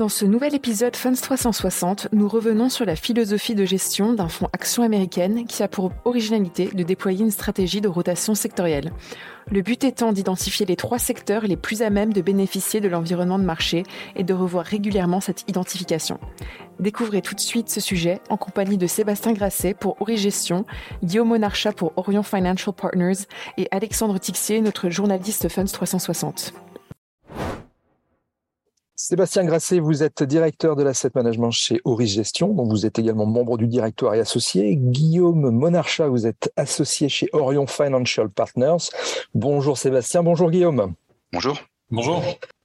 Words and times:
Dans 0.00 0.08
ce 0.08 0.24
nouvel 0.24 0.54
épisode 0.54 0.96
Funds 0.96 1.12
360, 1.12 2.08
nous 2.14 2.26
revenons 2.26 2.70
sur 2.70 2.86
la 2.86 2.96
philosophie 2.96 3.54
de 3.54 3.66
gestion 3.66 4.14
d'un 4.14 4.30
fonds 4.30 4.48
action 4.54 4.82
américaine 4.82 5.44
qui 5.44 5.62
a 5.62 5.68
pour 5.68 5.92
originalité 6.06 6.70
de 6.72 6.82
déployer 6.82 7.22
une 7.22 7.30
stratégie 7.30 7.82
de 7.82 7.88
rotation 7.88 8.34
sectorielle. 8.34 8.92
Le 9.50 9.60
but 9.60 9.84
étant 9.84 10.12
d'identifier 10.12 10.64
les 10.64 10.76
trois 10.76 10.98
secteurs 10.98 11.42
les 11.42 11.58
plus 11.58 11.82
à 11.82 11.90
même 11.90 12.14
de 12.14 12.22
bénéficier 12.22 12.80
de 12.80 12.88
l'environnement 12.88 13.38
de 13.38 13.44
marché 13.44 13.82
et 14.16 14.24
de 14.24 14.32
revoir 14.32 14.64
régulièrement 14.64 15.20
cette 15.20 15.44
identification. 15.50 16.18
Découvrez 16.78 17.20
tout 17.20 17.34
de 17.34 17.40
suite 17.40 17.68
ce 17.68 17.80
sujet 17.80 18.22
en 18.30 18.38
compagnie 18.38 18.78
de 18.78 18.86
Sébastien 18.86 19.34
Grasset 19.34 19.74
pour 19.74 20.00
Ori 20.00 20.16
Gestion, 20.16 20.64
Guillaume 21.04 21.28
Monarcha 21.28 21.72
pour 21.72 21.92
Orion 21.96 22.22
Financial 22.22 22.74
Partners 22.74 23.26
et 23.58 23.68
Alexandre 23.70 24.16
Tixier, 24.18 24.62
notre 24.62 24.88
journaliste 24.88 25.50
Funds 25.50 25.66
360. 25.66 26.54
Sébastien 29.10 29.44
Grasset, 29.44 29.80
vous 29.80 30.04
êtes 30.04 30.22
directeur 30.22 30.76
de 30.76 30.84
l'asset 30.84 31.10
management 31.16 31.50
chez 31.50 31.80
Auris 31.84 32.06
Gestion, 32.06 32.54
dont 32.54 32.68
vous 32.68 32.86
êtes 32.86 32.96
également 33.00 33.26
membre 33.26 33.58
du 33.58 33.66
directoire 33.66 34.14
et 34.14 34.20
associé. 34.20 34.76
Guillaume 34.76 35.50
Monarcha, 35.50 36.06
vous 36.06 36.28
êtes 36.28 36.52
associé 36.54 37.08
chez 37.08 37.28
Orion 37.32 37.66
Financial 37.66 38.30
Partners. 38.30 38.88
Bonjour 39.34 39.76
Sébastien, 39.76 40.22
bonjour 40.22 40.52
Guillaume. 40.52 40.94
Bonjour. 41.32 41.58
Bonjour. 41.90 42.22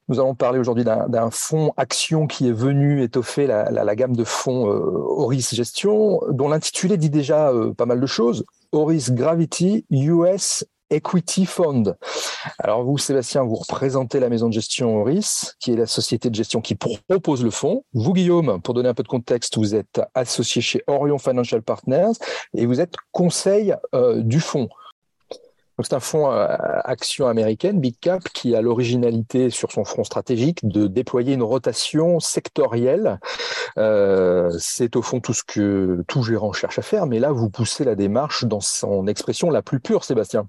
Nous 0.08 0.20
allons 0.20 0.36
parler 0.36 0.60
aujourd'hui 0.60 0.84
d'un 0.84 1.32
fonds 1.32 1.74
action 1.78 2.28
qui 2.28 2.48
est 2.48 2.54
venu 2.54 3.02
étoffer 3.02 3.48
la, 3.48 3.96
gamme 3.96 4.16
de 4.16 4.24
fonds 4.24 4.70
euh, 4.70 4.78
Auris 4.78 5.48
Gestion, 5.52 6.22
dont 6.30 6.48
l'intitulé 6.48 6.98
dit 6.98 7.10
déjà 7.10 7.50
euh, 7.50 7.74
pas 7.74 7.88
mal 7.88 8.00
de 8.00 8.06
choses. 8.06 8.46
Auris 8.72 9.08
Gravity 9.10 9.84
US 9.90 10.64
Equity 10.90 11.46
Fund. 11.46 11.96
Alors 12.60 12.84
vous, 12.84 12.98
Sébastien, 12.98 13.44
vous 13.44 13.56
représentez 13.56 14.20
la 14.20 14.30
maison 14.30 14.48
de 14.48 14.54
gestion 14.54 14.98
Oris, 15.02 15.56
qui 15.60 15.74
est 15.74 15.76
la 15.76 15.88
société 15.88 16.30
de 16.30 16.36
gestion 16.36 16.62
qui 16.62 16.76
propose 16.76 17.44
le 17.44 17.50
fonds. 17.50 17.84
Vous, 17.94 18.14
Guillaume, 18.14 18.62
pour 18.62 18.74
donner 18.74 18.90
un 18.90 18.94
peu 18.94 19.04
de 19.04 19.08
contexte, 19.08 19.58
vous 19.58 19.76
êtes 19.76 20.02
associé 20.14 20.62
chez 20.62 20.84
Orion 20.88 21.18
Financial 21.18 21.62
Partners 21.62 22.14
et 22.56 22.66
vous 22.66 22.80
êtes 22.80 22.96
conseil 23.12 23.76
euh, 23.94 24.22
du 24.22 24.40
fonds. 24.40 24.70
c'est 25.82 25.94
un 25.94 26.00
fonds 26.00 26.32
euh, 26.32 26.56
action 26.84 27.28
américaine, 27.28 27.80
Big 27.80 27.96
Cap, 28.00 28.24
qui 28.34 28.56
a 28.56 28.62
l'originalité 28.62 29.50
sur 29.50 29.72
son 29.72 29.84
front 29.84 30.04
stratégique 30.04 30.68
de 30.68 30.88
déployer 30.88 31.34
une 31.34 31.44
rotation 31.44 32.20
sectorielle. 32.20 33.20
Euh, 33.78 34.52
c'est 34.60 34.96
au 34.96 35.02
fond 35.02 35.20
tout 35.20 35.34
ce 35.34 35.44
que 35.44 36.04
tout 36.08 36.24
gérant 36.24 36.54
cherche 36.54 36.80
à 36.80 36.84
faire, 36.84 37.08
mais 37.08 37.20
là, 37.20 37.32
vous 37.32 37.50
poussez 37.50 37.84
la 37.84 37.96
démarche 37.96 38.46
dans 38.46 38.62
son 38.62 39.08
expression 39.08 39.50
la 39.50 39.62
plus 39.62 39.80
pure, 39.80 40.04
Sébastien. 40.04 40.48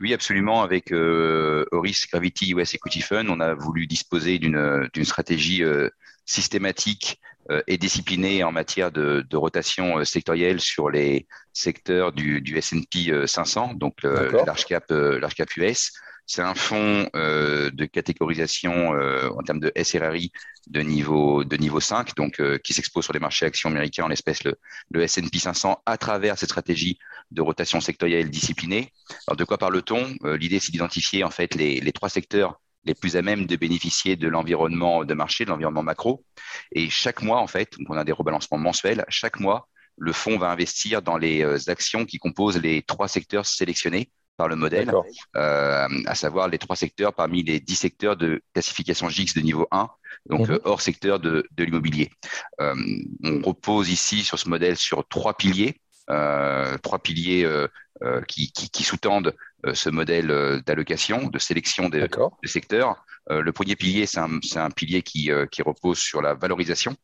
Oui, 0.00 0.14
absolument. 0.14 0.62
Avec 0.62 0.92
euh, 0.92 1.64
Oris 1.72 2.06
Gravity 2.10 2.52
US 2.52 2.74
Equity 2.74 3.00
Fund, 3.00 3.28
on 3.28 3.40
a 3.40 3.54
voulu 3.54 3.86
disposer 3.86 4.38
d'une 4.38 4.88
stratégie 5.04 5.62
euh, 5.62 5.88
systématique 6.24 7.20
euh, 7.50 7.62
et 7.66 7.78
disciplinée 7.78 8.44
en 8.44 8.52
matière 8.52 8.90
de, 8.90 9.24
de, 9.28 9.36
rotation 9.36 10.04
sectorielle 10.04 10.60
sur 10.60 10.90
les 10.90 11.26
secteurs 11.52 12.12
du, 12.12 12.40
du 12.40 12.56
S&P 12.56 13.26
500, 13.26 13.74
donc 13.74 14.02
le 14.02 14.44
large 14.44 14.66
cap, 14.66 14.84
large 14.90 15.34
cap 15.34 15.56
US. 15.56 15.92
C'est 16.26 16.42
un 16.42 16.54
fonds 16.54 17.08
euh, 17.14 17.70
de 17.70 17.84
catégorisation 17.84 18.94
euh, 18.94 19.28
en 19.30 19.42
termes 19.42 19.60
de 19.60 19.72
SRRI 19.80 20.32
de 20.66 20.80
niveau 20.80 21.44
de 21.44 21.56
niveau 21.56 21.78
5, 21.78 22.16
donc 22.16 22.40
euh, 22.40 22.58
qui 22.58 22.72
s'expose 22.74 23.04
sur 23.04 23.12
les 23.12 23.20
marchés 23.20 23.46
actions 23.46 23.70
américains, 23.70 24.04
en 24.04 24.08
l'espèce 24.08 24.42
le, 24.42 24.56
le 24.90 25.02
S&P 25.02 25.38
500, 25.38 25.82
à 25.86 25.96
travers 25.96 26.36
cette 26.36 26.48
stratégie 26.48 26.98
de 27.30 27.42
rotation 27.42 27.80
sectorielle 27.80 28.28
disciplinée. 28.28 28.92
Alors 29.28 29.36
de 29.36 29.44
quoi 29.44 29.56
parle-t-on? 29.56 30.16
L'idée, 30.34 30.58
c'est 30.58 30.72
d'identifier 30.72 31.22
en 31.22 31.30
fait 31.30 31.54
les, 31.54 31.80
les 31.80 31.92
trois 31.92 32.08
secteurs 32.08 32.60
les 32.84 32.94
plus 32.94 33.16
à 33.16 33.22
même 33.22 33.46
de 33.46 33.56
bénéficier 33.56 34.14
de 34.14 34.28
l'environnement 34.28 35.04
de 35.04 35.14
marché, 35.14 35.44
de 35.44 35.50
l'environnement 35.50 35.82
macro. 35.82 36.24
Et 36.70 36.88
chaque 36.88 37.20
mois, 37.22 37.40
en 37.40 37.48
fait, 37.48 37.74
on 37.88 37.96
a 37.96 38.04
des 38.04 38.12
rebalancements 38.12 38.58
mensuels. 38.58 39.04
Chaque 39.08 39.40
mois, 39.40 39.68
le 39.98 40.12
fonds 40.12 40.38
va 40.38 40.50
investir 40.50 41.02
dans 41.02 41.16
les 41.16 41.68
actions 41.68 42.04
qui 42.04 42.18
composent 42.18 42.58
les 42.58 42.82
trois 42.82 43.08
secteurs 43.08 43.44
sélectionnés 43.44 44.08
par 44.36 44.48
le 44.48 44.56
modèle, 44.56 44.92
euh, 45.36 45.88
à 46.06 46.14
savoir 46.14 46.48
les 46.48 46.58
trois 46.58 46.76
secteurs 46.76 47.14
parmi 47.14 47.42
les 47.42 47.60
dix 47.60 47.76
secteurs 47.76 48.16
de 48.16 48.42
classification 48.52 49.08
GIX 49.08 49.34
de 49.34 49.40
niveau 49.40 49.66
1, 49.70 49.88
donc 50.26 50.48
mhm. 50.48 50.54
euh, 50.54 50.58
hors 50.64 50.80
secteur 50.80 51.20
de, 51.20 51.46
de 51.52 51.64
l'immobilier. 51.64 52.10
Euh, 52.60 52.74
on 53.24 53.40
repose 53.42 53.88
ici 53.88 54.22
sur 54.22 54.38
ce 54.38 54.48
modèle 54.48 54.76
sur 54.76 55.06
trois 55.08 55.34
piliers, 55.34 55.80
euh, 56.10 56.76
trois 56.78 56.98
piliers 56.98 57.48
qui, 58.28 58.52
qui, 58.52 58.68
qui 58.68 58.84
sous-tendent 58.84 59.34
ce 59.72 59.88
modèle 59.88 60.62
d'allocation, 60.66 61.28
de 61.28 61.38
sélection 61.38 61.88
des, 61.88 62.06
des 62.42 62.48
secteurs. 62.48 63.04
le 63.30 63.50
premier 63.52 63.74
pilier, 63.74 64.06
c'est 64.06 64.20
un, 64.20 64.38
un, 64.56 64.70
pilier 64.70 65.02
qui, 65.02 65.30
qui 65.50 65.62
repose 65.62 65.98
sur 65.98 66.20
la 66.20 66.34
valorisation. 66.34 66.94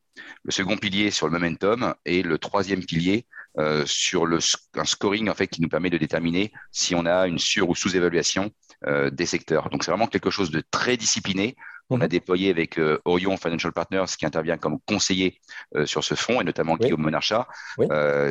Le 0.43 0.51
second 0.51 0.77
pilier 0.77 1.09
sur 1.09 1.27
le 1.27 1.33
momentum 1.33 1.95
et 2.05 2.21
le 2.21 2.37
troisième 2.37 2.85
pilier 2.85 3.25
euh, 3.59 3.83
sur 3.85 4.25
le, 4.25 4.39
un 4.75 4.85
scoring 4.85 5.29
en 5.29 5.35
fait 5.35 5.47
qui 5.47 5.61
nous 5.61 5.69
permet 5.69 5.89
de 5.89 5.97
déterminer 5.97 6.51
si 6.71 6.95
on 6.95 7.05
a 7.05 7.27
une 7.27 7.39
sur 7.39 7.69
ou 7.69 7.75
sous-évaluation 7.75 8.51
euh, 8.87 9.09
des 9.09 9.25
secteurs. 9.25 9.69
Donc 9.69 9.83
c'est 9.83 9.91
vraiment 9.91 10.07
quelque 10.07 10.29
chose 10.29 10.51
de 10.51 10.61
très 10.71 10.97
discipliné. 10.97 11.55
On 11.89 12.01
a 12.01 12.03
mhm. 12.03 12.09
déployé 12.09 12.49
avec 12.49 12.77
euh, 12.77 12.99
Orion 13.05 13.37
Financial 13.37 13.71
Partners 13.71 14.05
qui 14.17 14.25
intervient 14.25 14.57
comme 14.57 14.77
conseiller 14.85 15.39
euh, 15.77 15.85
sur 15.85 16.03
ce 16.03 16.15
fonds 16.15 16.41
et 16.41 16.43
notamment 16.43 16.75
Guillaume 16.75 17.01
Monarcha. 17.01 17.47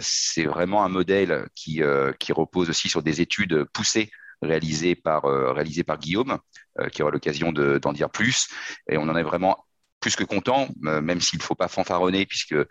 c'est 0.02 0.44
vraiment 0.44 0.84
un 0.84 0.90
modèle 0.90 1.48
qui, 1.54 1.80
qui 2.18 2.32
repose 2.32 2.68
aussi 2.68 2.90
sur 2.90 3.02
des 3.02 3.22
études 3.22 3.64
poussées 3.72 4.10
réalisées 4.42 4.94
par, 4.94 5.22
réalisées 5.22 5.84
par 5.84 5.98
Guillaume, 5.98 6.38
qui 6.90 7.02
aura 7.02 7.12
l'occasion 7.12 7.52
d'en 7.52 7.92
dire 7.92 8.10
plus. 8.10 8.48
Et 8.90 8.98
on 8.98 9.02
en 9.02 9.16
est 9.16 9.22
vraiment 9.22 9.64
plus 10.02 10.16
que 10.16 10.24
content, 10.24 10.68
euh, 10.84 11.00
même 11.00 11.22
s'il 11.22 11.38
ne 11.38 11.44
faut 11.44 11.54
pas 11.54 11.68
fanfaronner, 11.68 12.26
puisque 12.26 12.52
euh, 12.52 12.66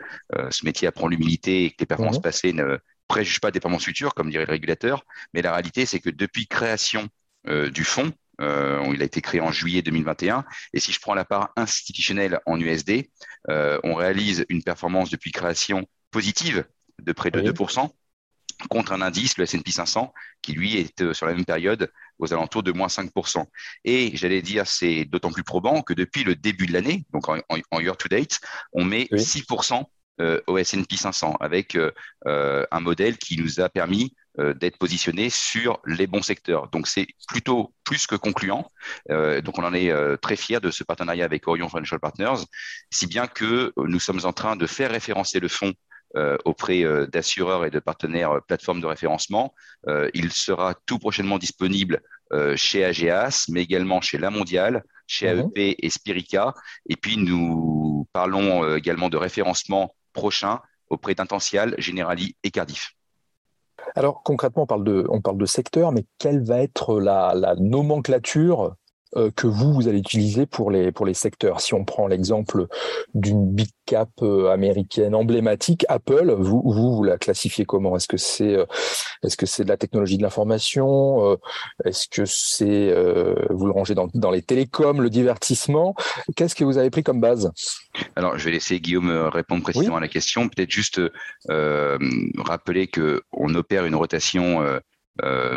ce 0.52 0.66
métier 0.66 0.88
apprend 0.88 1.08
l'humilité 1.08 1.66
et 1.66 1.70
que 1.72 1.78
les 1.80 1.86
performances 1.88 2.18
mhm. 2.18 2.22
passées 2.22 2.54
ne 2.54 2.78
préjugent 3.08 3.40
pas 3.40 3.50
des 3.50 3.60
performances 3.60 3.86
futures, 3.86 4.14
comme 4.14 4.30
dirait 4.30 4.46
le 4.46 4.52
régulateur. 4.52 5.04
Mais 5.34 5.42
la 5.42 5.54
réalité, 5.54 5.88
c'est 5.88 6.00
que 6.00 6.12
depuis 6.12 6.46
création 6.46 7.08
euh, 7.48 7.72
du 7.72 7.84
fonds, 7.84 8.14
il 8.40 9.04
a 9.04 9.06
été 9.06 9.22
créé 9.22 9.40
en 9.40 9.52
juillet 9.52 9.84
2021. 9.84 10.44
Et 10.74 10.80
si 10.80 10.92
je 10.92 11.00
prends 11.00 11.14
la 11.14 11.26
part 11.26 11.52
institutionnelle 11.56 12.40
en 12.48 12.60
USD, 12.60 13.08
on 13.48 13.94
réalise 13.94 14.48
une 14.50 14.64
performance 14.64 15.12
depuis 15.12 15.32
création 15.32 15.86
positive 16.10 16.66
de 17.00 17.12
près 17.12 17.30
de 17.30 17.40
2% 17.40 17.92
contre 18.70 18.94
un 18.94 19.02
indice, 19.02 19.38
le 19.38 19.44
S&P 19.44 19.72
500, 19.72 20.14
qui 20.42 20.54
lui 20.54 20.78
est 20.78 21.02
euh, 21.02 21.14
sur 21.14 21.26
la 21.26 21.34
même 21.34 21.46
période 21.46 21.92
aux 22.22 22.34
alentours 22.34 22.64
de 22.64 22.72
moins 22.72 22.88
5%. 22.88 23.44
Et 23.84 24.16
j'allais 24.16 24.42
dire, 24.42 24.68
c'est 24.68 25.04
d'autant 25.06 25.32
plus 25.32 25.44
probant 25.44 25.82
que 25.82 25.94
depuis 25.94 26.24
le 26.24 26.36
début 26.36 26.68
de 26.68 26.74
l'année, 26.74 27.04
donc 27.12 27.28
en, 27.28 27.80
year 27.80 27.98
to 27.98 28.08
date, 28.08 28.40
on 28.72 28.86
met 28.86 29.10
6% 29.12 29.84
euh, 30.22 30.40
au 30.48 30.58
S&P 30.58 30.96
500 30.96 31.38
avec 31.40 31.76
euh, 31.76 31.92
un 32.72 32.80
modèle 32.80 33.18
qui 33.18 33.38
nous 33.38 33.60
a 33.60 33.68
permis 33.68 34.16
d'être 34.38 34.78
positionné 34.78 35.30
sur 35.30 35.82
les 35.86 36.08
bons 36.08 36.22
secteurs. 36.22 36.70
Donc 36.70 36.88
c'est 36.88 37.06
plutôt 37.28 37.74
plus 37.84 38.08
que 38.08 38.16
concluant. 38.16 38.72
donc 39.10 39.60
on 39.60 39.64
en 39.66 39.74
est 39.74 39.92
très 40.22 40.38
fiers 40.38 40.62
de 40.62 40.72
ce 40.72 40.86
partenariat 40.86 41.26
avec 41.26 41.50
Orion 41.50 41.68
Financial 41.68 42.00
Partners, 42.00 42.46
si 42.90 43.08
bien 43.08 43.28
que 43.28 43.74
nous 43.76 44.00
sommes 44.00 44.22
en 44.24 44.32
train 44.32 44.56
de 44.56 44.66
faire 44.68 44.92
référencer 44.92 45.42
le 45.42 45.50
fonds 45.50 45.74
euh, 46.18 46.38
auprès 46.44 46.84
euh, 46.84 47.08
d'assureurs 47.08 47.64
et 47.64 47.70
de 47.70 47.80
partenaires 47.80 48.32
euh, 48.32 48.40
plateformes 48.42 48.82
de 48.82 48.86
référencement. 48.86 49.54
il 50.14 50.32
sera 50.34 50.76
tout 50.86 51.00
prochainement 51.00 51.38
disponible 51.38 52.02
chez 52.56 52.86
AGAS, 52.86 53.48
mais 53.50 53.62
également 53.62 54.00
chez 54.00 54.18
La 54.18 54.30
Mondiale, 54.30 54.84
chez 55.06 55.34
mhm. 55.34 55.52
AEP 55.56 55.76
et 55.80 55.90
Spirica. 55.90 56.54
Et 56.88 56.96
puis, 56.96 57.18
nous 57.18 58.08
parlons 58.14 58.76
également 58.76 59.10
de 59.10 59.18
référencement 59.18 59.96
prochain 60.14 60.60
auprès 60.90 61.14
d'Intential, 61.14 61.76
Generali 61.78 62.36
et 62.44 62.52
Cardiff. 62.52 62.94
Alors 63.96 64.24
concrètement, 64.24 64.64
on 64.64 64.68
parle 64.68 64.84
de, 64.84 65.06
on 65.10 65.22
parle 65.22 65.38
de 65.38 65.46
secteur, 65.46 65.92
mais 65.92 66.06
quelle 66.20 66.44
va 66.44 66.60
être 66.60 67.00
la, 67.02 67.34
la 67.36 67.56
nomenclature 67.56 68.76
que 69.36 69.48
vous, 69.48 69.74
vous 69.74 69.88
allez 69.88 70.00
utiliser 70.00 70.46
pour 70.46 70.72
les, 70.72 70.92
pour 70.92 71.06
les 71.06 71.14
secteurs. 71.14 71.62
Si 71.62 71.74
on 71.74 71.84
prend 71.84 72.08
l'exemple 72.08 72.68
d'une 73.14 73.52
big 73.52 73.70
cap 73.86 74.10
euh, 74.22 74.50
américaine 74.50 75.16
emblématique, 75.16 75.86
Apple, 75.90 76.34
vous, 76.38 76.62
vous, 76.64 76.96
vous 76.96 77.04
la 77.04 77.18
classifiez 77.18 77.66
comment? 77.66 77.96
Est-ce 77.96 78.08
que 78.08 78.18
c'est 78.18 78.56
euh, 78.56 78.66
est-ce 79.24 79.38
que 79.38 79.46
c'est 79.46 79.64
de 79.64 79.70
la 79.70 79.78
technologie 79.78 80.18
de 80.18 80.24
l'information 80.24 81.38
Est-ce 81.86 82.08
que 82.08 82.24
c'est 82.26 82.92
vous 83.52 83.66
le 83.68 83.72
rangez 83.72 83.94
dans, 83.94 84.08
dans 84.14 84.32
les 84.32 84.42
télécoms, 84.42 85.00
le 85.00 85.10
divertissement? 85.10 85.96
Qu'est-ce 86.36 86.56
que 86.56 86.64
vous 86.64 86.78
avez 86.78 86.90
pris 86.90 87.04
comme 87.04 87.22
base? 87.22 87.52
Alors, 88.16 88.38
je 88.38 88.46
vais 88.46 88.52
laisser 88.52 88.80
Guillaume 88.80 89.12
répondre 89.32 89.62
précisément 89.62 89.98
à 89.98 90.00
la 90.00 90.08
question. 90.08 90.50
Peut-être 90.50 90.72
juste 90.72 91.00
rappeler 91.48 92.88
que 92.88 93.22
on 93.32 93.54
opère 93.56 93.86
une 93.86 93.96
rotation 93.96 94.62
euh, 94.62 94.80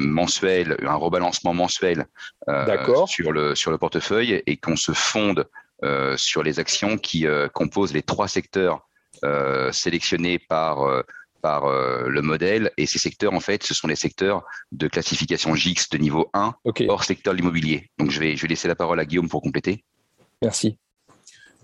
mensuel, 0.01 0.77
un 0.83 0.95
rebalancement 0.95 1.55
mensuel 1.55 2.07
euh, 2.49 3.07
sur 3.07 3.33
le 3.33 3.55
sur 3.55 3.71
le 3.71 3.79
portefeuille 3.79 4.43
et 4.47 4.57
qu'on 4.57 4.77
se 4.77 4.93
fonde 4.93 5.49
euh, 5.83 6.17
sur 6.17 6.43
les 6.43 6.59
actions 6.59 6.99
qui 6.99 7.27
composent 7.53 7.93
les 7.93 8.03
trois 8.03 8.29
secteurs 8.29 8.89
sélectionnés 9.71 10.39
par 10.39 11.05
par 11.41 11.67
le 11.67 12.23
modèle. 12.23 12.73
Et 12.77 12.87
ces 12.87 12.99
secteurs, 12.99 13.33
en 13.33 13.41
fait, 13.41 13.63
ce 13.63 13.75
sont 13.75 13.87
les 13.87 13.97
secteurs 13.97 14.43
de 14.73 14.89
classification 14.89 15.55
GIX 15.55 15.89
de 15.91 15.99
niveau 15.99 16.31
1, 16.35 16.55
hors 16.89 17.05
secteur 17.05 17.33
de 17.33 17.39
l'immobilier. 17.39 17.91
Donc, 17.99 18.11
je 18.11 18.21
vais, 18.21 18.37
je 18.37 18.43
vais 18.43 18.49
laisser 18.49 18.69
la 18.69 18.75
parole 18.75 18.99
à 18.99 19.05
Guillaume 19.05 19.29
pour 19.29 19.41
compléter. 19.41 19.85
Merci. 20.43 20.79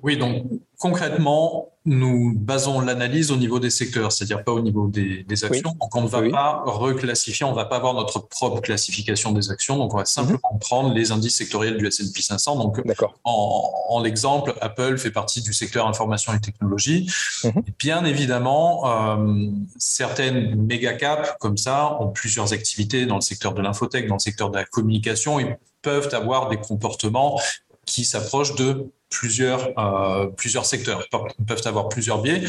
Oui, 0.03 0.17
donc 0.17 0.47
concrètement, 0.79 1.69
nous 1.87 2.35
basons 2.37 2.81
l'analyse 2.81 3.31
au 3.31 3.37
niveau 3.37 3.59
des 3.59 3.71
secteurs, 3.71 4.13
c'est-à-dire 4.13 4.45
pas 4.45 4.53
au 4.53 4.61
niveau 4.61 4.89
des, 4.89 5.25
actions. 5.45 5.75
Donc 5.81 5.95
on 5.95 6.03
ne 6.03 6.09
va 6.09 6.23
pas 6.29 6.63
reclassifier, 6.67 7.47
on 7.47 7.51
ne 7.51 7.57
va 7.57 7.65
pas 7.65 7.77
avoir 7.77 7.95
notre 7.95 8.19
propre 8.19 8.61
classification 8.61 9.33
des 9.33 9.51
actions. 9.51 9.77
Donc 9.77 9.95
on 9.95 9.97
va 9.97 10.05
simplement 10.05 10.53
mhm. 10.53 10.59
prendre 10.59 10.95
les 10.95 11.13
indices 11.13 11.37
sectoriels 11.37 11.77
du 11.77 11.87
S&P 11.87 12.21
500. 12.21 12.57
Donc 12.57 12.83
en, 13.25 13.73
en 13.89 14.03
l'exemple, 14.03 14.55
Apple 14.61 14.99
fait 14.99 15.11
partie 15.11 15.43
du 15.43 15.53
secteur 15.53 15.87
information 15.87 16.33
et 16.35 16.41
technologie. 16.41 17.11
Mhm. 17.45 17.63
Bien 17.79 18.05
évidemment, 18.05 19.19
euh, 19.19 19.47
certaines 19.79 20.55
méga 20.55 20.93
caps 20.93 21.35
comme 21.41 21.57
ça 21.57 22.01
ont 22.01 22.09
plusieurs 22.09 22.53
activités 22.53 23.07
dans 23.07 23.17
le 23.17 23.23
secteur 23.23 23.55
de 23.55 23.63
l'infotech, 23.63 24.07
dans 24.07 24.17
le 24.17 24.21
secteur 24.21 24.51
de 24.51 24.57
la 24.57 24.65
communication. 24.65 25.41
Ils 25.41 25.57
peuvent 25.83 26.11
avoir 26.13 26.49
des 26.49 26.59
comportements 26.59 27.41
qui 27.87 28.05
s'approchent 28.05 28.55
de 28.55 28.91
plusieurs, 29.11 29.79
euh, 29.79 30.27
plusieurs 30.29 30.65
secteurs, 30.65 31.07
peuvent 31.47 31.63
avoir 31.65 31.89
plusieurs 31.89 32.23
biais. 32.23 32.45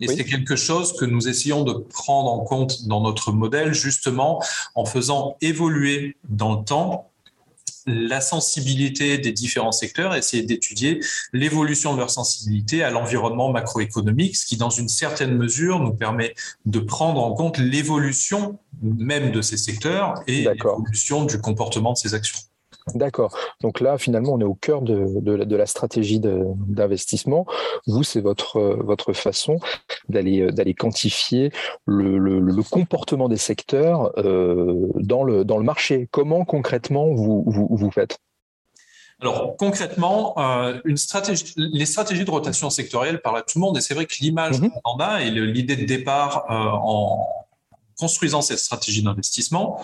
Et 0.00 0.08
c'est 0.08 0.24
quelque 0.24 0.56
chose 0.56 0.96
que 0.98 1.04
nous 1.04 1.28
essayons 1.28 1.62
de 1.62 1.72
prendre 1.72 2.30
en 2.30 2.40
compte 2.40 2.86
dans 2.86 3.00
notre 3.00 3.32
modèle, 3.32 3.72
justement 3.72 4.42
en 4.74 4.84
faisant 4.84 5.36
évoluer 5.40 6.16
dans 6.28 6.58
le 6.58 6.64
temps 6.64 7.10
la 7.86 8.20
sensibilité 8.20 9.16
des 9.18 9.30
différents 9.30 9.72
secteurs, 9.72 10.14
essayer 10.14 10.42
d'étudier 10.42 11.00
l'évolution 11.32 11.94
de 11.94 12.00
leur 12.00 12.10
sensibilité 12.10 12.82
à 12.82 12.90
l'environnement 12.90 13.50
macroéconomique, 13.52 14.36
ce 14.36 14.44
qui, 14.44 14.56
dans 14.56 14.70
une 14.70 14.88
certaine 14.88 15.36
mesure, 15.36 15.78
nous 15.78 15.94
permet 15.94 16.34
de 16.64 16.80
prendre 16.80 17.22
en 17.22 17.32
compte 17.32 17.58
l'évolution 17.58 18.58
même 18.82 19.30
de 19.30 19.40
ces 19.40 19.56
secteurs 19.56 20.14
et 20.26 20.48
l'évolution 20.52 21.24
du 21.24 21.40
comportement 21.40 21.92
de 21.92 21.98
ces 21.98 22.14
actions. 22.14 22.40
D'accord. 22.94 23.36
Donc 23.62 23.80
là, 23.80 23.98
finalement, 23.98 24.34
on 24.34 24.40
est 24.40 24.44
au 24.44 24.54
cœur 24.54 24.80
de, 24.80 25.20
de, 25.20 25.56
la 25.56 25.66
stratégie 25.66 26.20
d'investissement. 26.20 27.44
Vous, 27.88 28.04
c'est 28.04 28.20
votre, 28.20 28.60
votre 28.60 29.12
façon 29.12 29.58
d'aller 30.08 30.52
d'aller 30.52 30.72
quantifier 30.72 31.50
le, 31.84 32.18
le, 32.18 32.62
comportement 32.62 33.28
des 33.28 33.36
secteurs 33.36 34.12
euh, 34.18 34.88
dans, 34.94 35.24
le, 35.24 35.44
dans 35.44 35.58
le 35.58 35.64
marché. 35.64 36.08
Comment 36.12 36.44
concrètement 36.44 37.12
vous, 37.12 37.42
vous, 37.46 37.68
vous 37.70 37.90
faites? 37.90 38.18
Alors 39.20 39.56
concrètement, 39.56 40.38
euh, 40.38 40.78
une 40.84 40.98
stratégie, 40.98 41.54
les 41.56 41.86
stratégies 41.86 42.24
de 42.24 42.30
rotation 42.30 42.68
sectorielle 42.68 43.20
parlent 43.22 43.38
à 43.38 43.42
tout 43.42 43.58
le 43.58 43.62
monde 43.62 43.78
et 43.78 43.80
c'est 43.80 43.94
vrai 43.94 44.06
que 44.06 44.14
l'image 44.20 44.60
mm-hmm. 44.60 44.70
qu'on 44.70 44.90
en 44.90 44.98
a 44.98 45.22
et 45.22 45.30
l'idée 45.30 45.76
de 45.76 45.86
départ 45.86 46.44
euh, 46.50 46.54
en 46.54 47.26
construisant 47.98 48.42
cette 48.42 48.58
stratégie 48.58 49.02
d'investissement, 49.02 49.80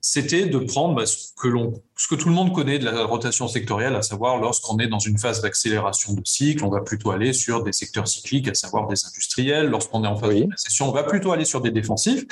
c'était 0.00 0.46
de 0.46 0.58
prendre 0.58 0.94
bah, 0.94 1.06
ce, 1.06 1.28
que 1.36 1.48
ce 1.96 2.08
que 2.08 2.14
tout 2.14 2.28
le 2.28 2.34
monde 2.34 2.52
connaît 2.52 2.78
de 2.78 2.84
la 2.84 3.04
rotation 3.04 3.48
sectorielle, 3.48 3.94
à 3.94 4.02
savoir 4.02 4.38
lorsqu'on 4.38 4.78
est 4.78 4.88
dans 4.88 4.98
une 4.98 5.18
phase 5.18 5.42
d'accélération 5.42 6.14
de 6.14 6.22
cycle, 6.24 6.64
on 6.64 6.70
va 6.70 6.80
plutôt 6.80 7.10
aller 7.10 7.32
sur 7.32 7.62
des 7.62 7.72
secteurs 7.72 8.06
cycliques, 8.06 8.48
à 8.48 8.54
savoir 8.54 8.86
des 8.86 9.04
industriels. 9.04 9.66
Lorsqu'on 9.68 10.04
est 10.04 10.08
en 10.08 10.16
phase 10.16 10.34
de 10.34 10.46
récession, 10.50 10.88
on 10.88 10.92
va 10.92 11.02
plutôt 11.02 11.32
aller 11.32 11.44
sur 11.44 11.60
des 11.60 11.70
défensifs. 11.70 12.24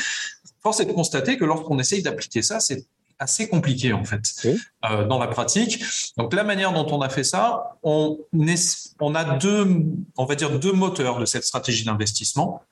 Force 0.62 0.80
est 0.80 0.86
de 0.86 0.92
constater 0.92 1.36
que 1.36 1.44
lorsqu'on 1.44 1.78
essaye 1.78 2.02
d'appliquer 2.02 2.42
ça, 2.42 2.60
c'est 2.60 2.86
assez 3.18 3.48
compliqué 3.48 3.92
en 3.92 4.04
fait 4.04 4.46
euh, 4.84 5.06
dans 5.06 5.18
la 5.18 5.26
pratique. 5.26 5.82
Donc 6.16 6.32
la 6.34 6.44
manière 6.44 6.72
dont 6.72 6.86
on 6.90 7.00
a 7.00 7.08
fait 7.08 7.24
ça, 7.24 7.76
on, 7.82 8.18
on 9.00 9.14
a 9.14 9.24
deux, 9.38 9.84
on 10.16 10.24
va 10.24 10.34
dire 10.34 10.58
deux 10.58 10.72
moteurs 10.72 11.18
de 11.18 11.24
cette 11.24 11.44
stratégie 11.44 11.84
d'investissement. 11.84 12.62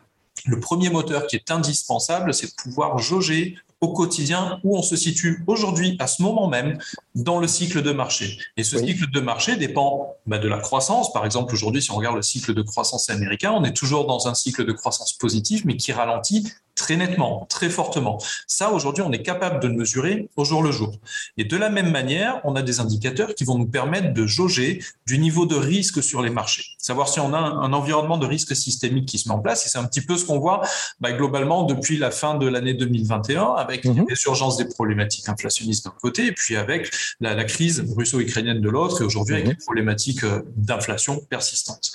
Le 0.46 0.58
premier 0.58 0.90
moteur 0.90 1.26
qui 1.26 1.36
est 1.36 1.50
indispensable, 1.50 2.34
c'est 2.34 2.46
de 2.46 2.62
pouvoir 2.62 2.98
jauger 2.98 3.56
au 3.82 3.88
quotidien 3.88 4.60
où 4.62 4.78
on 4.78 4.82
se 4.82 4.96
situe 4.96 5.42
aujourd'hui, 5.46 5.96
à 5.98 6.06
ce 6.06 6.22
moment 6.22 6.48
même, 6.48 6.78
dans 7.16 7.38
le 7.40 7.48
cycle 7.48 7.82
de 7.82 7.90
marché. 7.90 8.38
Et 8.56 8.62
ce 8.62 8.78
cycle 8.78 9.10
de 9.10 9.20
marché 9.20 9.56
dépend 9.56 10.14
bah, 10.26 10.38
de 10.38 10.48
la 10.48 10.58
croissance. 10.58 11.12
Par 11.12 11.26
exemple, 11.26 11.52
aujourd'hui, 11.52 11.82
si 11.82 11.90
on 11.90 11.96
regarde 11.96 12.16
le 12.16 12.22
cycle 12.22 12.54
de 12.54 12.62
croissance 12.62 13.10
américain, 13.10 13.52
on 13.52 13.64
est 13.64 13.76
toujours 13.76 14.06
dans 14.06 14.28
un 14.28 14.34
cycle 14.34 14.64
de 14.64 14.72
croissance 14.72 15.12
positive, 15.12 15.66
mais 15.66 15.76
qui 15.76 15.92
ralentit 15.92 16.48
très 16.74 16.96
nettement, 16.96 17.46
très 17.48 17.68
fortement. 17.68 18.18
Ça, 18.46 18.70
aujourd'hui, 18.72 19.02
on 19.06 19.12
est 19.12 19.22
capable 19.22 19.60
de 19.60 19.68
le 19.68 19.74
mesurer 19.74 20.28
au 20.36 20.44
jour 20.44 20.62
le 20.62 20.72
jour. 20.72 20.98
Et 21.36 21.44
de 21.44 21.56
la 21.56 21.68
même 21.68 21.90
manière, 21.90 22.40
on 22.44 22.56
a 22.56 22.62
des 22.62 22.80
indicateurs 22.80 23.34
qui 23.34 23.44
vont 23.44 23.58
nous 23.58 23.66
permettre 23.66 24.14
de 24.14 24.26
jauger 24.26 24.82
du 25.06 25.18
niveau 25.18 25.46
de 25.46 25.54
risque 25.54 26.02
sur 26.02 26.22
les 26.22 26.30
marchés. 26.30 26.64
Savoir 26.78 27.08
si 27.08 27.20
on 27.20 27.34
a 27.34 27.38
un, 27.38 27.72
environnement 27.72 28.18
de 28.18 28.26
risque 28.26 28.54
systémique 28.54 29.06
qui 29.06 29.18
se 29.18 29.28
met 29.28 29.34
en 29.34 29.38
place. 29.38 29.66
Et 29.66 29.68
c'est 29.68 29.78
un 29.78 29.84
petit 29.84 30.00
peu 30.00 30.16
ce 30.16 30.24
qu'on 30.24 30.38
voit 30.38 30.62
bah, 31.00 31.12
globalement 31.12 31.62
depuis 31.64 31.96
la 31.96 32.10
fin 32.10 32.34
de 32.34 32.46
l'année 32.46 32.74
2021 32.74 33.54
avec 33.54 33.84
mm 33.84 34.04
les 34.08 34.56
des 34.56 34.64
problématiques 34.66 35.28
inflationnistes 35.28 35.84
d'un 35.84 35.94
côté 36.00 36.26
et 36.26 36.32
puis 36.32 36.56
avec 36.56 36.90
la, 37.20 37.44
crise 37.44 37.84
russo-ukrainienne 37.96 38.60
de 38.60 38.68
l'autre 38.68 39.02
et 39.02 39.04
aujourd'hui 39.04 39.34
avec 39.34 39.46
mhm. 39.46 39.52
les 39.52 39.56
problématiques 39.56 40.24
euh, 40.24 40.42
d'inflation 40.56 41.20
persistante. 41.28 41.92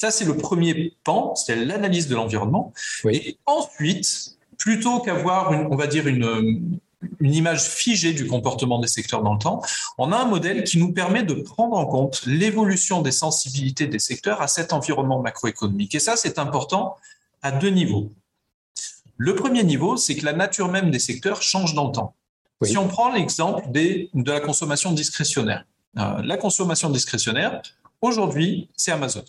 Ça, 0.00 0.10
c'est 0.10 0.24
le 0.24 0.36
premier 0.36 0.96
pan, 1.04 1.34
c'est 1.34 1.56
l'analyse 1.56 2.08
de 2.08 2.14
l'environnement. 2.14 2.72
Et 3.10 3.38
ensuite, 3.46 4.27
plutôt 4.58 5.00
qu'avoir, 5.00 5.52
on 5.70 5.76
va 5.76 5.86
dire, 5.86 6.06
une, 6.06 6.78
une 7.20 7.34
image 7.34 7.62
figée 7.62 8.12
du 8.12 8.26
comportement 8.26 8.78
des 8.80 8.88
secteurs 8.88 9.22
dans 9.22 9.34
le 9.34 9.38
temps, 9.38 9.62
on 9.98 10.12
a 10.12 10.16
un 10.16 10.24
modèle 10.24 10.64
qui 10.64 10.78
nous 10.78 10.92
permet 10.92 11.22
de 11.22 11.34
prendre 11.34 11.76
en 11.76 11.86
compte 11.86 12.22
l'évolution 12.26 13.02
des 13.02 13.12
sensibilités 13.12 13.86
des 13.86 13.98
secteurs 13.98 14.42
à 14.42 14.48
cet 14.48 14.72
environnement 14.72 15.20
macroéconomique. 15.20 15.94
Et 15.94 16.00
ça, 16.00 16.16
c'est 16.16 16.38
important 16.38 16.96
à 17.42 17.52
deux 17.52 17.70
niveaux. 17.70 18.12
Le 19.16 19.34
premier 19.34 19.64
niveau, 19.64 19.96
c'est 19.96 20.16
que 20.16 20.24
la 20.24 20.32
nature 20.32 20.68
même 20.68 20.90
des 20.90 20.98
secteurs 20.98 21.42
change 21.42 21.74
dans 21.74 21.86
le 21.86 21.92
temps. 21.92 22.14
Si 22.62 22.76
on 22.76 22.88
prend 22.88 23.12
l'exemple 23.12 23.62
de 23.70 24.32
la 24.32 24.40
consommation 24.40 24.92
discrétionnaire, 24.92 25.64
euh, 25.96 26.22
la 26.22 26.36
consommation 26.36 26.90
discrétionnaire, 26.90 27.62
aujourd'hui, 28.00 28.68
c'est 28.76 28.90
Amazon. 28.90 29.24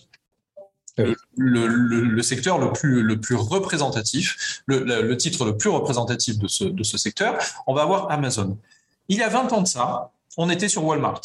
Le, 1.38 2.22
secteur 2.22 2.57
le 2.60 2.72
plus, 2.72 3.01
le 3.01 3.19
plus 3.19 3.36
représentatif, 3.36 4.62
le, 4.66 5.13
titre 5.16 5.46
le 5.46 5.57
plus 5.57 5.69
représentatif 5.69 6.38
de 6.38 6.48
ce, 6.48 6.63
de 6.66 6.84
ce 6.84 6.98
secteur, 6.98 7.38
on 7.68 7.74
va 7.74 7.84
avoir 7.84 8.12
Amazon. 8.12 8.57
Il 9.07 9.18
y 9.18 9.24
a 9.24 9.30
20 9.30 9.54
ans 9.54 9.62
de 9.62 9.68
ça, 9.68 10.12
on 10.38 10.50
était 10.50 10.69
sur 10.69 10.84
Walmart. 10.86 11.22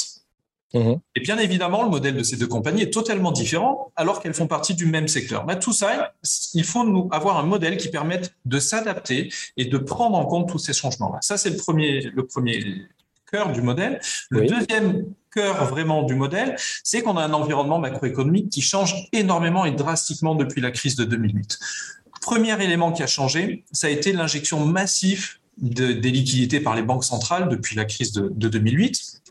Mhm. 0.75 0.99
Et 1.15 1.21
bien 1.21 1.39
évidemment, 1.39 1.85
le 1.85 1.89
modèle 1.89 2.17
de 2.17 2.23
ces 2.25 2.37
deux 2.37 2.49
compagnies 2.49 2.83
est 2.83 2.93
totalement 2.93 3.31
différent 3.31 3.93
alors 3.95 4.21
qu'elles 4.21 4.35
font 4.35 4.49
partie 4.49 4.75
du 4.75 4.87
même 4.87 5.07
secteur. 5.07 5.47
Mais 5.47 5.59
tout 5.59 5.73
ça, 5.73 6.13
il 6.53 6.65
faut 6.65 6.85
nous 6.85 7.09
avoir 7.13 7.39
un 7.39 7.45
modèle 7.45 7.77
qui 7.77 7.89
permette 7.89 8.35
de 8.45 8.59
s'adapter 8.59 9.33
et 9.57 9.67
de 9.67 9.79
prendre 9.79 10.19
en 10.19 10.27
compte 10.27 10.49
tous 10.49 10.59
ces 10.59 10.73
changements-là. 10.73 11.19
Ça, 11.23 11.37
c'est 11.37 11.51
le 11.51 11.57
premier, 11.57 12.01
le 12.01 12.27
premier 12.27 12.89
cœur 13.35 13.51
du 13.51 13.63
modèle. 13.63 14.01
Le 14.31 14.47
deuxième 14.47 15.07
cœur 15.33 15.65
vraiment 15.65 16.05
du 16.05 16.15
modèle, 16.15 16.55
c'est 16.85 17.03
qu'on 17.03 17.17
a 17.17 17.25
un 17.25 17.33
environnement 17.33 17.81
macroéconomique 17.81 18.49
qui 18.49 18.63
change 18.63 18.95
énormément 19.13 19.65
et 19.65 19.73
drastiquement 19.73 20.37
depuis 20.37 20.61
la 20.61 20.71
crise 20.71 20.95
de 20.95 21.05
2008. 21.05 21.59
Premier 22.21 22.63
élément 22.63 22.93
qui 22.93 23.03
a 23.03 23.09
changé, 23.09 23.65
ça 23.73 23.89
a 23.89 23.91
été 23.91 24.13
l'injection 24.13 24.65
massive 24.65 25.39
de, 25.59 25.93
des 25.93 26.11
liquidités 26.13 26.61
par 26.61 26.77
les 26.77 26.83
banques 26.83 27.05
centrales 27.05 27.49
depuis 27.49 27.75
la 27.75 27.85
crise 27.85 28.13
de, 28.13 28.31
de 28.33 28.49
2008 28.49 29.24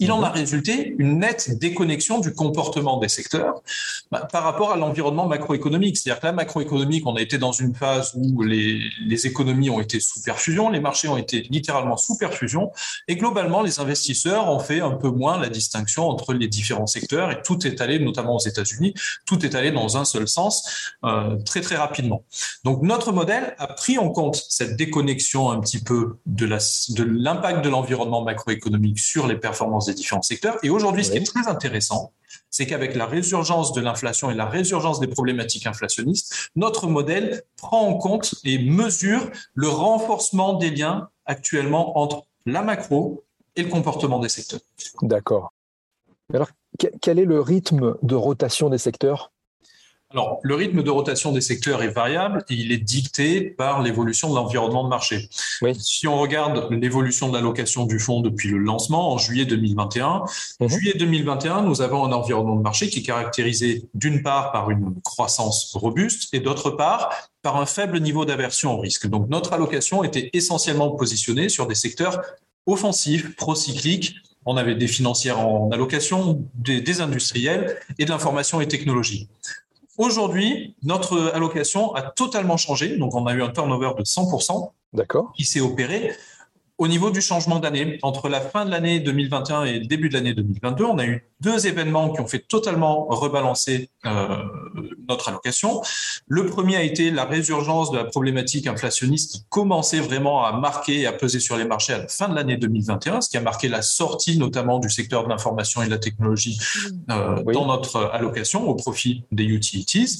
il 0.00 0.12
en 0.12 0.22
a 0.22 0.30
mhm. 0.30 0.34
résulté 0.34 0.94
une 0.98 1.18
nette 1.18 1.58
déconnexion 1.58 2.20
du 2.20 2.34
comportement 2.34 2.98
des 2.98 3.08
secteurs 3.08 3.62
bah, 4.10 4.28
par 4.30 4.44
rapport 4.44 4.72
à 4.72 4.76
l'environnement 4.76 5.26
macroéconomique. 5.26 5.96
C'est-à-dire 5.96 6.20
que 6.20 6.26
la 6.26 6.32
macroéconomique, 6.32 7.06
on 7.06 7.16
a 7.16 7.20
été 7.20 7.38
dans 7.38 7.52
une 7.52 7.74
phase 7.74 8.12
où 8.16 8.42
les, 8.42 8.80
les, 9.06 9.26
économies 9.26 9.70
ont 9.70 9.80
été 9.80 10.00
sous 10.00 10.22
perfusion, 10.22 10.70
les 10.70 10.80
marchés 10.80 11.08
ont 11.08 11.16
été 11.16 11.40
littéralement 11.50 11.96
sous 11.96 12.18
perfusion, 12.18 12.70
et 13.08 13.16
globalement, 13.16 13.62
les 13.62 13.80
investisseurs 13.80 14.50
ont 14.50 14.58
fait 14.58 14.80
un 14.80 14.90
peu 14.90 15.08
moins 15.08 15.38
la 15.38 15.48
distinction 15.48 16.08
entre 16.08 16.34
les 16.34 16.48
différents 16.48 16.86
secteurs, 16.86 17.30
et 17.30 17.42
tout 17.42 17.66
est 17.66 17.80
allé, 17.80 17.98
notamment 17.98 18.36
aux 18.36 18.46
États-Unis, 18.46 18.94
tout 19.26 19.44
est 19.44 19.54
allé 19.54 19.70
dans 19.70 19.96
un 19.96 20.04
seul 20.04 20.28
sens 20.28 20.92
euh, 21.04 21.36
très 21.44 21.60
très 21.60 21.76
rapidement. 21.76 22.24
Donc 22.64 22.82
notre 22.82 23.12
modèle 23.12 23.54
a 23.58 23.68
pris 23.68 23.98
en 23.98 24.10
compte 24.10 24.42
cette 24.48 24.76
déconnexion 24.76 25.50
un 25.50 25.60
petit 25.60 25.82
peu 25.82 26.16
de 26.26 26.46
l'impact 27.04 27.64
de 27.64 27.68
l'environnement 27.68 28.22
macroéconomique 28.22 28.98
sur 28.98 29.26
les 29.26 29.36
performances 29.36 29.83
des 29.86 29.94
différents 29.94 30.22
secteurs. 30.22 30.58
Et 30.62 30.70
aujourd'hui, 30.70 31.04
ce 31.04 31.10
qui 31.10 31.18
est 31.18 31.26
très 31.26 31.48
intéressant, 31.48 32.12
c'est 32.50 32.66
qu'avec 32.66 32.94
la 32.94 33.06
résurgence 33.06 33.72
de 33.72 33.80
l'inflation 33.80 34.30
et 34.30 34.34
la 34.34 34.46
résurgence 34.46 35.00
des 35.00 35.06
problématiques 35.06 35.66
inflationnistes, 35.66 36.50
notre 36.56 36.86
modèle 36.86 37.42
prend 37.56 37.86
en 37.86 37.94
compte 37.94 38.34
et 38.44 38.58
mesure 38.58 39.30
le 39.54 39.68
renforcement 39.68 40.54
des 40.54 40.70
liens 40.70 41.08
actuellement 41.26 41.98
entre 41.98 42.26
la 42.46 42.62
macro 42.62 43.24
et 43.56 43.62
le 43.62 43.70
comportement 43.70 44.18
des 44.18 44.28
secteurs. 44.28 44.60
D'accord. 45.02 45.52
Alors, 46.32 46.48
quel 47.00 47.18
est 47.18 47.24
le 47.24 47.40
rythme 47.40 47.96
de 48.02 48.14
rotation 48.14 48.68
des 48.68 48.78
secteurs? 48.78 49.32
Alors, 50.14 50.38
le 50.44 50.54
rythme 50.54 50.84
de 50.84 50.90
rotation 50.90 51.32
des 51.32 51.40
secteurs 51.40 51.82
est 51.82 51.88
variable 51.88 52.44
et 52.48 52.54
il 52.54 52.70
est 52.70 52.78
dicté 52.78 53.40
par 53.40 53.82
l'évolution 53.82 54.30
de 54.30 54.36
l'environnement 54.36 54.84
de 54.84 54.88
marché. 54.88 55.28
Si 55.76 56.06
on 56.06 56.16
regarde 56.20 56.68
l'évolution 56.70 57.28
de 57.28 57.34
l'allocation 57.34 57.84
du 57.84 57.98
fonds 57.98 58.20
depuis 58.20 58.48
le 58.48 58.58
lancement 58.58 59.12
en 59.12 59.18
juillet 59.18 59.44
2021, 59.44 60.06
en 60.06 60.24
mhm. 60.60 60.68
juillet 60.68 60.94
2021, 60.96 61.62
nous 61.62 61.82
avons 61.82 62.04
un 62.04 62.12
environnement 62.12 62.54
de 62.54 62.62
marché 62.62 62.88
qui 62.88 63.00
est 63.00 63.02
caractérisé 63.02 63.88
d'une 63.94 64.22
part 64.22 64.52
par 64.52 64.70
une 64.70 64.94
croissance 65.02 65.74
robuste 65.74 66.32
et 66.32 66.38
d'autre 66.38 66.70
part 66.70 67.10
par 67.42 67.56
un 67.56 67.66
faible 67.66 67.98
niveau 67.98 68.24
d'aversion 68.24 68.74
au 68.74 68.78
risque. 68.78 69.08
Donc, 69.08 69.28
notre 69.28 69.52
allocation 69.52 70.04
était 70.04 70.30
essentiellement 70.32 70.90
positionnée 70.90 71.48
sur 71.48 71.66
des 71.66 71.74
secteurs 71.74 72.20
offensifs, 72.66 73.34
procycliques, 73.34 74.14
on 74.46 74.56
avait 74.56 74.74
des 74.74 74.88
financières 74.88 75.40
en 75.40 75.70
allocation, 75.70 76.46
des, 76.54 77.00
industriels 77.00 77.78
et 77.98 78.04
de 78.04 78.10
l'information 78.10 78.60
et 78.60 78.68
technologie. 78.68 79.28
Aujourd'hui, 79.96 80.74
notre 80.82 81.32
allocation 81.34 81.94
a 81.94 82.02
totalement 82.02 82.56
changé. 82.56 82.96
Donc, 82.96 83.14
on 83.14 83.26
a 83.26 83.34
eu 83.34 83.42
un 83.42 83.50
turnover 83.50 83.92
de 83.96 84.02
100% 84.02 84.70
qui 85.36 85.44
s'est 85.44 85.60
opéré. 85.60 86.12
Au 86.78 86.88
niveau 86.88 87.10
du 87.10 87.20
changement 87.20 87.60
d'année, 87.60 87.98
entre 88.02 88.28
la 88.28 88.40
fin 88.40 88.64
de 88.64 88.70
l'année 88.70 88.98
2021 88.98 89.64
et 89.64 89.78
le 89.78 89.86
début 89.86 90.08
de 90.08 90.14
l'année 90.14 90.34
2022, 90.34 90.84
on 90.84 90.98
a 90.98 91.06
eu 91.06 91.24
deux 91.44 91.66
événements 91.66 92.10
qui 92.10 92.20
ont 92.20 92.26
fait 92.26 92.40
totalement 92.40 93.06
rebalancer 93.08 93.90
euh, 94.06 94.42
notre 95.08 95.28
allocation. 95.28 95.82
Le 96.26 96.46
premier 96.46 96.76
a 96.76 96.82
été 96.82 97.10
la 97.10 97.24
résurgence 97.24 97.90
de 97.90 97.98
la 97.98 98.04
problématique 98.04 98.66
inflationniste 98.66 99.32
qui 99.32 99.44
commençait 99.50 100.00
vraiment 100.00 100.44
à 100.44 100.52
marquer 100.52 101.00
et 101.00 101.06
à 101.06 101.12
peser 101.12 101.40
sur 101.40 101.56
les 101.56 101.64
marchés 101.64 101.92
à 101.92 101.98
la 101.98 102.08
fin 102.08 102.28
de 102.28 102.34
l'année 102.34 102.56
2021, 102.56 103.20
ce 103.20 103.28
qui 103.28 103.36
a 103.36 103.40
marqué 103.40 103.68
la 103.68 103.82
sortie 103.82 104.38
notamment 104.38 104.78
du 104.78 104.90
secteur 104.90 105.24
de 105.24 105.28
l'information 105.28 105.82
et 105.82 105.86
de 105.86 105.90
la 105.90 105.98
technologie 105.98 106.58
euh, 107.10 107.42
dans 107.52 107.66
notre 107.66 108.10
allocation 108.12 108.68
au 108.68 108.74
profit 108.74 109.24
des 109.30 109.44
utilities. 109.44 110.18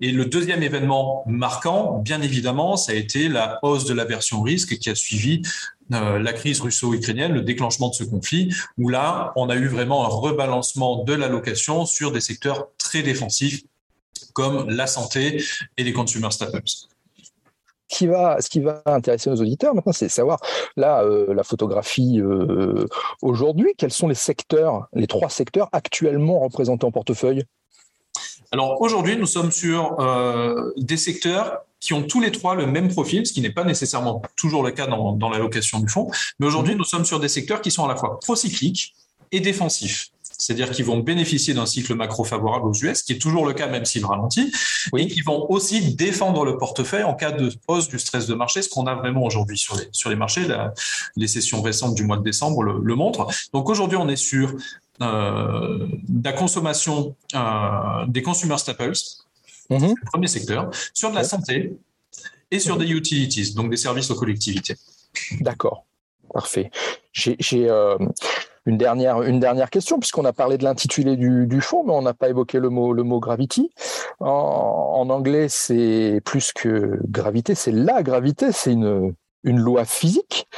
Et 0.00 0.12
le 0.12 0.26
deuxième 0.26 0.62
événement 0.62 1.24
marquant, 1.26 1.98
bien 2.04 2.20
évidemment, 2.20 2.76
ça 2.76 2.92
a 2.92 2.94
été 2.94 3.28
la 3.28 3.58
hausse 3.62 3.86
de 3.86 3.94
la 3.94 4.04
version 4.04 4.42
risque 4.42 4.78
qui 4.78 4.90
a 4.90 4.94
suivi 4.94 5.42
euh, 5.92 6.18
la 6.18 6.32
crise 6.32 6.60
russo-ukrainienne, 6.60 7.32
le 7.32 7.42
déclenchement 7.42 7.88
de 7.88 7.94
ce 7.94 8.02
conflit, 8.02 8.52
où 8.76 8.88
là, 8.88 9.32
on 9.36 9.48
a 9.48 9.54
eu 9.54 9.68
vraiment 9.68 10.04
un 10.04 10.08
rebalancement 10.08 10.65
de 10.74 11.14
l'allocation 11.14 11.86
sur 11.86 12.12
des 12.12 12.20
secteurs 12.20 12.68
très 12.78 13.02
défensifs 13.02 13.62
comme 14.32 14.68
la 14.68 14.86
santé 14.86 15.42
et 15.76 15.84
les 15.84 15.92
consumer 15.92 16.30
staples. 16.30 16.62
Ce 17.88 17.98
qui, 17.98 18.06
va, 18.08 18.40
ce 18.40 18.50
qui 18.50 18.60
va 18.60 18.82
intéresser 18.86 19.30
nos 19.30 19.36
auditeurs 19.36 19.74
maintenant, 19.74 19.92
c'est 19.92 20.08
savoir 20.08 20.40
là 20.76 21.02
euh, 21.04 21.32
la 21.32 21.44
photographie 21.44 22.20
euh, 22.20 22.86
aujourd'hui. 23.22 23.74
Quels 23.78 23.92
sont 23.92 24.08
les 24.08 24.16
secteurs, 24.16 24.88
les 24.92 25.06
trois 25.06 25.30
secteurs 25.30 25.68
actuellement 25.72 26.40
représentés 26.40 26.84
en 26.84 26.90
portefeuille? 26.90 27.44
Alors 28.50 28.80
aujourd'hui, 28.80 29.16
nous 29.16 29.26
sommes 29.26 29.52
sur 29.52 29.96
des 30.76 30.96
secteurs 30.96 31.66
qui 31.80 31.92
ont 31.92 32.02
tous 32.02 32.20
les 32.20 32.32
trois 32.32 32.54
le 32.54 32.66
même 32.66 32.88
profil, 32.88 33.26
ce 33.26 33.32
qui 33.32 33.40
n'est 33.40 33.52
pas 33.52 33.64
nécessairement 33.64 34.22
toujours 34.36 34.62
le 34.62 34.70
cas 34.70 34.86
dans, 34.86 35.12
dans 35.12 35.30
l'allocation 35.30 35.78
du 35.80 35.88
fonds. 35.88 36.10
Mais 36.38 36.46
aujourd'hui, 36.46 36.72
mhm. 36.72 36.78
nous 36.78 36.84
sommes 36.84 37.04
sur 37.04 37.20
des 37.20 37.28
secteurs 37.28 37.60
qui 37.60 37.70
sont 37.70 37.84
à 37.84 37.88
la 37.88 37.96
fois 37.96 38.18
procycliques 38.20 38.94
et 39.32 39.40
défensifs. 39.40 40.10
C'est-à-dire 40.38 40.70
qu'ils 40.70 40.84
vont 40.84 40.98
bénéficier 40.98 41.54
d'un 41.54 41.66
cycle 41.66 41.94
macro 41.94 42.24
favorable 42.24 42.66
aux 42.68 42.74
US, 42.74 43.02
qui 43.02 43.12
est 43.14 43.18
toujours 43.18 43.46
le 43.46 43.54
cas 43.54 43.66
même 43.68 43.84
s'il 43.84 44.04
ralentit, 44.04 44.52
et 44.96 45.06
qui 45.08 45.20
vont 45.22 45.50
aussi 45.50 45.94
défendre 45.94 46.44
le 46.44 46.58
portefeuille 46.58 47.04
en 47.04 47.14
cas 47.14 47.32
de 47.32 47.52
hausse 47.68 47.88
du 47.88 47.98
stress 47.98 48.26
de 48.26 48.34
marché, 48.34 48.62
ce 48.62 48.68
qu'on 48.68 48.86
a 48.86 48.94
vraiment 48.94 49.24
aujourd'hui 49.24 49.58
sur 49.58 49.76
les, 49.76 49.88
sur 49.92 50.10
les 50.10 50.16
marchés. 50.16 50.46
les 51.16 51.28
sessions 51.28 51.62
récentes 51.62 51.94
du 51.94 52.04
mois 52.04 52.16
de 52.18 52.22
décembre 52.22 52.62
le, 52.62 52.80
le 52.82 52.94
montrent. 52.94 53.26
Donc 53.52 53.68
aujourd'hui, 53.68 53.96
on 53.96 54.08
est 54.08 54.16
sur 54.16 54.54
euh, 55.02 55.86
la 56.24 56.32
consommation 56.32 57.14
euh, 57.34 58.06
des 58.08 58.22
consumer 58.22 58.56
staples, 58.58 58.92
Mhm. 59.68 59.94
le 60.00 60.10
premier 60.10 60.28
secteur, 60.28 60.70
sur 60.94 61.10
de 61.10 61.16
la 61.16 61.24
santé 61.24 61.76
et 62.50 62.58
sur 62.60 62.76
des 62.76 62.86
utilities, 62.86 63.52
donc 63.54 63.70
des 63.70 63.76
services 63.76 64.10
aux 64.10 64.14
collectivités. 64.14 64.76
D'accord, 65.40 65.84
parfait. 66.32 66.70
J'ai 67.12 67.36
euh, 67.68 67.98
une, 68.66 68.76
dernière, 68.76 69.22
une 69.22 69.40
dernière 69.40 69.70
question, 69.70 69.98
puisqu'on 69.98 70.24
a 70.24 70.32
parlé 70.32 70.58
de 70.58 70.64
l'intitulé 70.64 71.16
du, 71.16 71.60
fonds, 71.60 71.84
mais 71.84 71.92
on 71.92 72.02
n'a 72.02 72.14
pas 72.14 72.28
évoqué 72.28 72.58
le 72.58 72.68
mot, 72.68 72.92
le 72.92 73.02
mot 73.02 73.20
gravity. 73.20 73.70
En, 74.20 75.08
anglais, 75.08 75.48
c'est 75.48 76.20
plus 76.24 76.52
que 76.52 76.98
gravité, 77.08 77.54
c'est 77.54 77.72
la 77.72 78.02
gravité, 78.02 78.52
c'est 78.52 78.72
une, 78.72 79.14
une 79.44 79.58
loi 79.58 79.84
physique. 79.84 80.48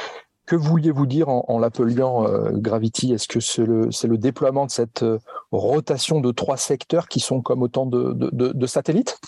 Que 0.45 0.55
vouliez-vous 0.55 1.05
dire 1.05 1.29
en, 1.29 1.59
l'appeliant 1.59 2.25
euh, 2.25 2.49
Gravity? 2.53 3.13
Est-ce 3.13 3.27
que 3.27 3.39
c'est 3.39 3.65
le, 3.65 3.89
le, 4.03 4.17
déploiement 4.17 4.65
de 4.65 4.71
cette 4.71 5.03
euh, 5.03 5.19
rotation 5.51 6.21
de 6.21 6.31
trois 6.31 6.57
secteurs 6.57 7.07
qui 7.07 7.19
sont 7.19 7.41
comme 7.41 7.61
autant 7.61 7.85
de, 7.85 8.13
de 8.31 8.65
satellites? 8.65 9.19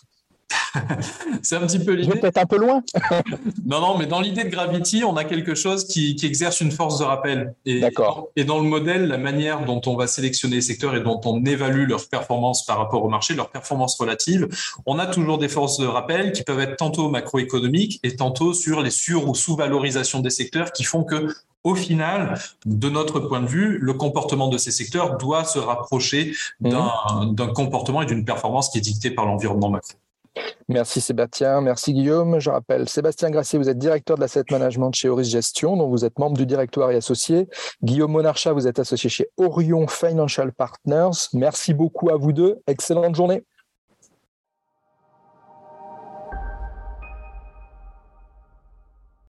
c'est 1.42 1.56
un 1.56 1.66
petit 1.66 1.80
peu 1.80 1.94
l'idée. 1.94 2.20
Peut-être 2.20 2.38
un 2.38 2.46
peu 2.46 2.58
loin. 2.58 2.84
non, 3.66 3.82
non, 3.82 3.98
mais 3.98 4.06
dans 4.06 4.22
l'idée 4.22 4.44
de 4.44 4.50
Gravity, 4.50 5.04
on 5.04 5.16
a 5.18 5.24
quelque 5.24 5.56
chose 5.56 5.88
qui, 5.88 6.16
exerce 6.24 6.62
une 6.62 6.72
force 6.72 7.00
de 7.00 7.04
rappel. 7.04 7.56
D'accord. 7.66 8.30
Et 8.36 8.44
dans 8.44 8.60
le 8.60 8.64
modèle, 8.64 9.08
la 9.08 9.18
manière 9.18 9.66
dont 9.66 9.82
on 9.86 9.96
va 9.96 10.08
sélectionner 10.08 10.58
les 10.58 10.62
secteurs 10.62 10.96
et 10.96 11.02
dont 11.02 11.20
on 11.26 11.44
évalue 11.46 11.88
leur 11.88 12.08
performance 12.08 12.66
par 12.66 12.78
rapport 12.78 13.04
au 13.04 13.10
marché, 13.10 13.34
leur 13.34 13.50
performance 13.50 13.98
relative, 14.00 14.48
on 14.86 15.00
a 15.00 15.08
toujours 15.08 15.38
des 15.38 15.50
forces 15.50 15.80
de 15.80 15.86
rappel 15.86 16.32
qui 16.32 16.44
peuvent 16.44 16.60
être 16.60 16.78
tantôt 16.78 17.10
macroéconomiques 17.10 18.00
et 18.04 18.16
tantôt 18.16 18.54
sur 18.54 18.82
les 18.82 18.92
sur- 18.92 19.28
ou 19.28 19.36
sous-valorisations 19.36 20.20
des 20.20 20.30
secteurs 20.30 20.72
qui 20.72 20.84
font 20.84 21.04
que 21.04 21.28
au 21.64 21.76
final, 21.76 22.40
de 22.66 22.90
notre 22.90 23.20
point 23.20 23.40
de 23.40 23.48
vue, 23.48 23.78
le 23.78 23.94
comportement 23.94 24.48
de 24.48 24.58
ces 24.58 24.72
secteurs 24.72 25.18
doit 25.18 25.46
se 25.46 25.60
rapprocher 25.60 26.34
d'un 26.60 26.92
mmh. 27.24 27.54
comportement 27.54 28.02
et 28.02 28.06
d'une 28.08 28.26
performance 28.26 28.70
qui 28.70 28.80
est 28.80 28.82
dictée 28.82 29.12
par 29.12 29.26
l'environnement 29.26 29.70
macro. 29.70 29.94
Merci 30.68 31.02
Sébastien, 31.02 31.60
merci 31.62 31.94
Guillaume. 31.94 32.40
Je 32.40 32.50
rappelle, 32.50 32.88
Sébastien 32.88 33.30
Gracier, 33.30 33.60
vous 33.60 33.70
êtes 33.70 33.78
directeur 33.78 34.16
de 34.16 34.22
l'asset 34.22 34.44
management 34.50 34.94
chez 34.94 35.10
Horis 35.10 35.30
Gestion, 35.30 35.76
dont 35.76 35.90
vous 35.90 36.06
êtes 36.06 36.18
membre 36.18 36.38
du 36.38 36.46
directoire 36.46 36.92
et 36.92 36.96
associé. 36.96 37.50
Guillaume 37.84 38.12
Monarcha, 38.12 38.54
vous 38.54 38.68
êtes 38.68 38.80
associé 38.80 39.10
chez 39.10 39.28
Orion 39.38 39.88
Financial 39.88 40.52
Partners. 40.54 41.28
Merci 41.34 41.74
beaucoup 41.74 42.10
à 42.10 42.16
vous 42.16 42.32
deux. 42.32 42.60
Excellente 42.68 43.16
journée. 43.16 43.44